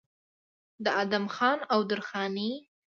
د 0.83 0.85
ادم 1.01 1.25
خان 1.35 1.59
او 1.73 1.79
درخانۍ 1.91 2.51